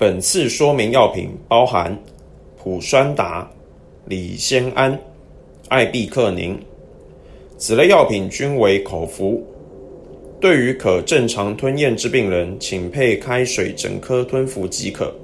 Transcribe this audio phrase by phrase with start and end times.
[0.00, 1.94] 本次说明药品包含
[2.56, 3.46] 普酸达、
[4.06, 4.98] 李酰胺、
[5.68, 6.58] 艾必克宁，
[7.58, 9.46] 此类药品均为口服。
[10.40, 15.14] 对于可正常吞咽之病人，请配开水整颗吞服即可。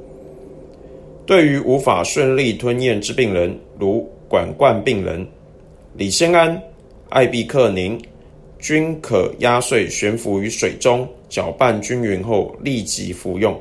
[1.25, 5.27] 对于无法顺利吞咽之病人，如管灌病人，
[5.95, 6.63] 李酰胺、
[7.09, 7.99] 艾必克宁
[8.59, 13.59] 均可压碎悬浮于水中，搅拌均匀后立即服用。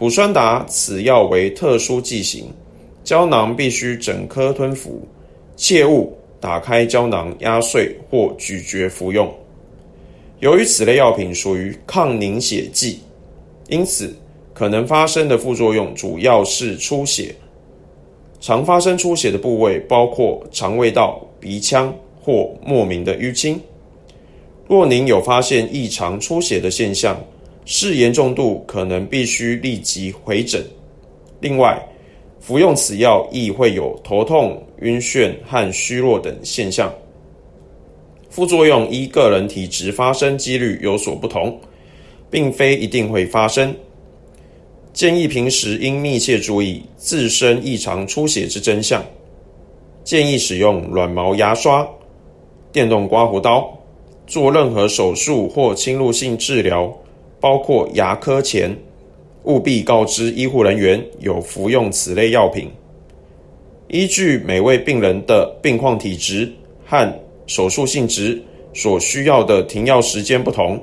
[0.00, 2.46] 普酸达此药为特殊剂型，
[3.04, 5.06] 胶囊必须整颗吞服，
[5.58, 9.30] 切勿打开胶囊压碎或咀嚼服用。
[10.38, 13.00] 由于此类药品属于抗凝血剂，
[13.68, 14.16] 因此
[14.54, 17.34] 可能发生的副作用主要是出血。
[18.40, 23.60] 常发生出血的部位包括肠胃道、鼻腔或莫名的淤青。
[24.66, 27.22] 若您有发现异常出血的现象，
[27.64, 30.64] 视严重度可能必须立即回诊。
[31.40, 31.80] 另外，
[32.40, 36.92] 服用此药亦会有头痛、晕眩和虚弱等现象。
[38.28, 41.58] 副作用依个人体质发生几率有所不同，
[42.30, 43.74] 并非一定会发生。
[44.92, 49.04] 建议平时应密切注意自身异常出血之征象。
[50.02, 51.88] 建议使用软毛牙刷、
[52.72, 53.76] 电动刮胡刀。
[54.26, 56.96] 做任何手术或侵入性治疗，
[57.40, 58.76] 包括牙科前，
[59.44, 62.68] 务必告知医护人员有服用此类药品。
[63.88, 66.52] 依据每位病人的病况体质
[66.86, 68.40] 和手术性质
[68.72, 70.80] 所需要的停药时间不同，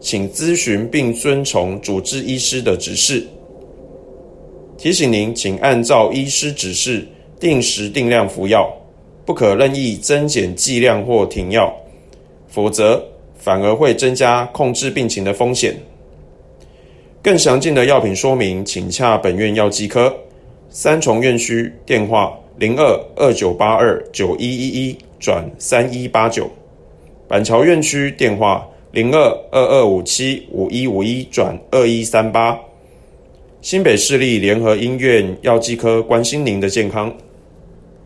[0.00, 3.26] 请咨询并遵从主治医师的指示。
[4.78, 7.06] 提醒您，请按照医师指示
[7.40, 8.70] 定时定量服药，
[9.24, 11.74] 不可任意增减剂量或停药，
[12.48, 13.04] 否则
[13.38, 15.74] 反而会增加控制病情的风险。
[17.22, 20.14] 更详尽的药品说明，请洽本院药剂科。
[20.68, 24.98] 三重院区电话零二二九八二九一一一。
[25.18, 26.48] 转三一八九，
[27.26, 29.18] 板桥院区电话零二
[29.50, 32.56] 二二五七五一五一转二一三八，
[33.62, 37.10] 新北市立联合医院药剂科关心您的健康。